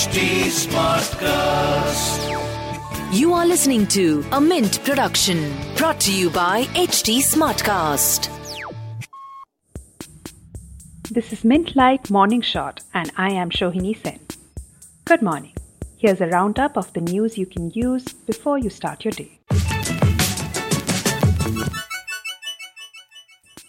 [0.00, 2.20] HT Smartcast.
[3.12, 8.30] You are listening to a Mint production brought to you by HT Smartcast.
[11.10, 14.20] This is Mint Light Morning Shot, and I am Shohini Sen.
[15.04, 15.52] Good morning.
[15.98, 19.39] Here's a roundup of the news you can use before you start your day.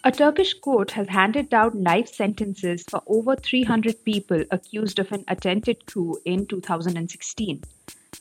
[0.03, 5.23] A Turkish court has handed down life sentences for over 300 people accused of an
[5.27, 7.61] attempted coup in 2016.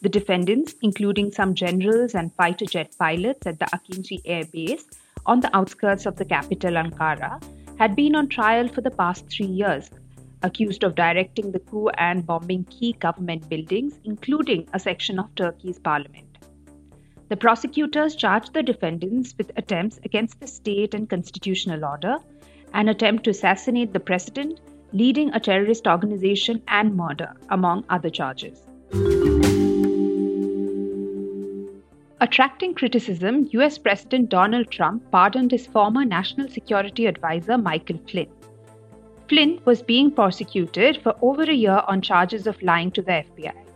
[0.02, 4.84] The defendants, including some generals and fighter jet pilots at the Akinci Air Base
[5.24, 7.42] on the outskirts of the capital Ankara,
[7.78, 9.88] had been on trial for the past three years,
[10.42, 15.78] accused of directing the coup and bombing key government buildings, including a section of Turkey's
[15.78, 16.29] parliament.
[17.30, 22.16] The prosecutors charged the defendants with attempts against the state and constitutional order,
[22.74, 24.60] an attempt to assassinate the president,
[24.92, 28.60] leading a terrorist organization, and murder, among other charges.
[32.20, 38.26] Attracting criticism, US President Donald Trump pardoned his former national security advisor Michael Flynn.
[39.28, 43.69] Flynn was being prosecuted for over a year on charges of lying to the FBI.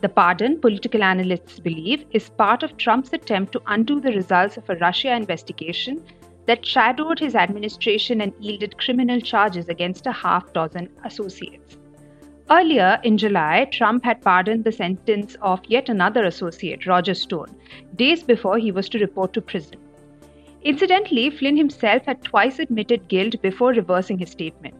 [0.00, 4.70] The pardon, political analysts believe, is part of Trump's attempt to undo the results of
[4.70, 6.02] a Russia investigation
[6.46, 11.76] that shadowed his administration and yielded criminal charges against a half dozen associates.
[12.50, 17.54] Earlier in July, Trump had pardoned the sentence of yet another associate, Roger Stone,
[17.94, 19.78] days before he was to report to prison.
[20.62, 24.79] Incidentally, Flynn himself had twice admitted guilt before reversing his statement.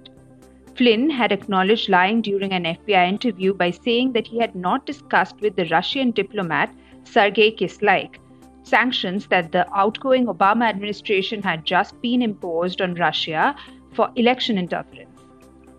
[0.81, 5.39] Flynn had acknowledged lying during an FBI interview by saying that he had not discussed
[5.43, 8.15] with the Russian diplomat Sergei Kislyak
[8.63, 13.55] sanctions that the outgoing Obama administration had just been imposed on Russia
[13.93, 15.21] for election interference.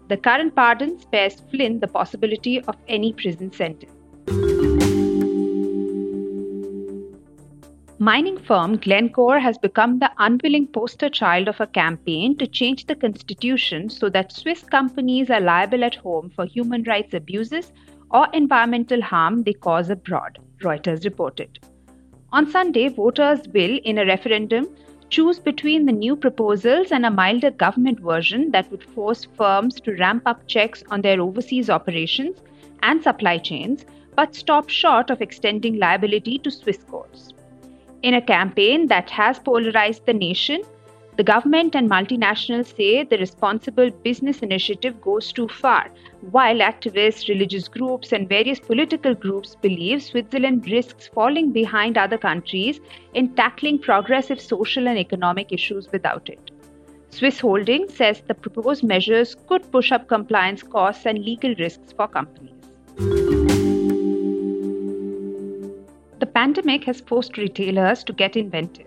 [0.07, 4.00] The current pardon spares Flynn the possibility of any prison sentence.
[8.01, 12.95] Mining firm Glencore has become the unwilling poster child of a campaign to change the
[12.95, 17.71] constitution so that Swiss companies are liable at home for human rights abuses
[18.09, 21.59] or environmental harm they cause abroad, Reuters reported.
[22.31, 24.67] On Sunday, voters will, in a referendum,
[25.11, 29.93] choose between the new proposals and a milder government version that would force firms to
[29.97, 32.35] ramp up checks on their overseas operations
[32.81, 33.85] and supply chains,
[34.15, 37.33] but stop short of extending liability to Swiss courts.
[38.03, 40.63] In a campaign that has polarized the nation,
[41.17, 45.91] the government and multinationals say the responsible business initiative goes too far,
[46.31, 52.79] while activists, religious groups, and various political groups believe Switzerland risks falling behind other countries
[53.13, 56.49] in tackling progressive social and economic issues without it.
[57.11, 62.07] Swiss Holdings says the proposed measures could push up compliance costs and legal risks for
[62.07, 63.30] companies.
[66.21, 68.85] The pandemic has forced retailers to get inventive.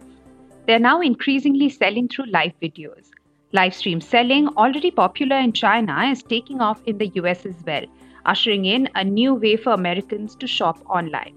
[0.69, 3.11] They're now increasingly selling through live videos.
[3.50, 7.87] Live stream selling, already popular in China, is taking off in the US as well,
[8.25, 11.34] ushering in a new way for Americans to shop online.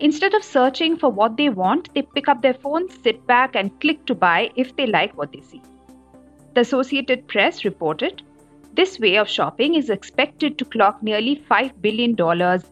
[0.00, 3.80] Instead of searching for what they want, they pick up their phones, sit back, and
[3.80, 5.62] click to buy if they like what they see.
[6.54, 8.22] The Associated Press reported
[8.74, 12.16] this way of shopping is expected to clock nearly $5 billion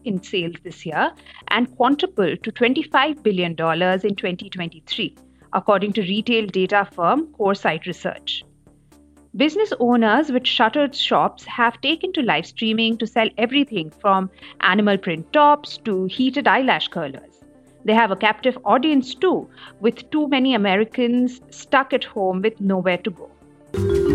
[0.05, 1.12] in sales this year
[1.49, 5.16] and quadruple to $25 billion in 2023,
[5.53, 8.44] according to retail data firm CoreSight Research.
[9.37, 14.31] Business owners with shuttered shops have taken to live streaming to sell everything from
[14.62, 17.44] animal print tops to heated eyelash curlers.
[17.84, 19.49] They have a captive audience too,
[19.81, 24.09] with too many Americans stuck at home with nowhere to go.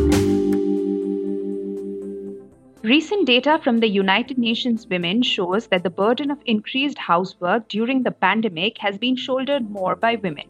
[2.85, 8.03] Recent data from the United Nations Women shows that the burden of increased housework during
[8.03, 10.46] the pandemic has been shouldered more by women.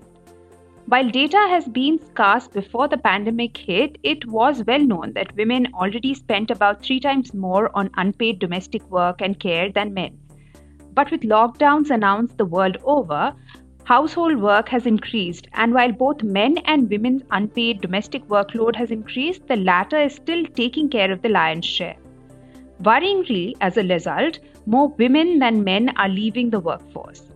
[0.87, 5.67] While data has been scarce before the pandemic hit, it was well known that women
[5.73, 10.19] already spent about three times more on unpaid domestic work and care than men.
[10.93, 13.33] But with lockdowns announced the world over,
[13.85, 19.47] household work has increased, and while both men and women's unpaid domestic workload has increased,
[19.47, 21.95] the latter is still taking care of the lion's share.
[22.81, 27.31] Worryingly, as a result, more women than men are leaving the workforce.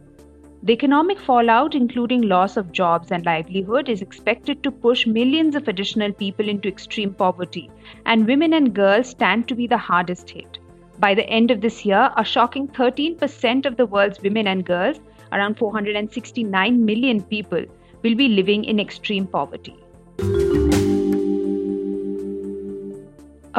[0.64, 5.70] The economic fallout, including loss of jobs and livelihood, is expected to push millions of
[5.70, 7.72] additional people into extreme poverty,
[8.06, 10.60] and women and girls stand to be the hardest hit.
[11.00, 15.00] By the end of this year, a shocking 13% of the world's women and girls,
[15.32, 17.64] around 469 million people,
[18.04, 19.78] will be living in extreme poverty.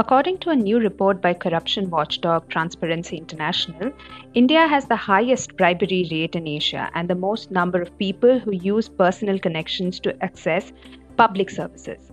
[0.01, 3.93] According to a new report by corruption watchdog Transparency International,
[4.33, 8.53] India has the highest bribery rate in Asia and the most number of people who
[8.53, 10.73] use personal connections to access
[11.19, 12.11] public services.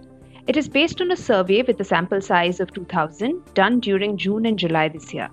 [0.48, 4.46] It is based on a survey with a sample size of 2000 done during June
[4.46, 5.30] and July this year.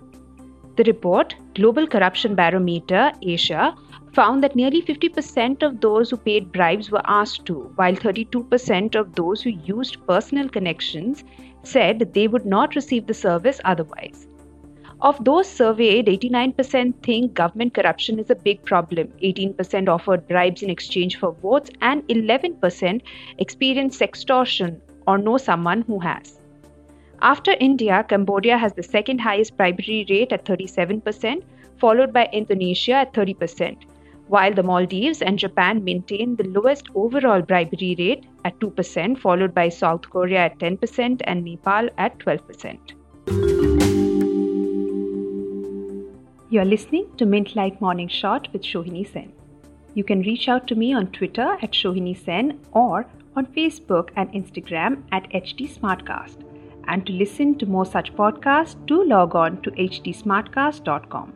[0.76, 3.76] The report, Global Corruption Barometer Asia,
[4.12, 9.15] found that nearly 50% of those who paid bribes were asked to, while 32% of
[9.15, 11.23] those who used personal connections
[11.62, 14.26] said they would not receive the service otherwise.
[15.00, 20.71] Of those surveyed, 89% think government corruption is a big problem, 18% offered bribes in
[20.71, 23.00] exchange for votes, and 11%
[23.38, 26.41] experienced extortion or know someone who has.
[27.25, 31.43] After India, Cambodia has the second highest bribery rate at 37%,
[31.79, 33.87] followed by Indonesia at 30%
[34.29, 39.69] while the Maldives and Japan maintain the lowest overall bribery rate at 2%, followed by
[39.71, 42.79] South Korea at 10% and Nepal at 12%.
[46.50, 49.32] You're listening to Mint Like Morning Shot with Shohini Sen.
[49.94, 53.06] You can reach out to me on Twitter at Shohini Sen or
[53.37, 56.53] on Facebook and Instagram at HT Smartcast.
[56.88, 61.32] And to listen to more such podcasts, do log on to htsmartcast.com.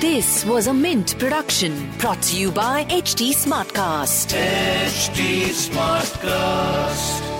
[0.00, 4.34] This was a Mint production brought to you by HT Smartcast.
[4.36, 7.33] HT Smartcast.